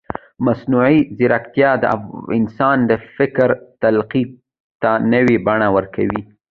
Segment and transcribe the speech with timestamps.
[0.45, 1.85] مصنوعي ځیرکتیا د
[2.39, 3.49] انسان د فکر
[3.83, 4.29] تقلید
[4.81, 6.21] ته نوې بڼه ورکوي.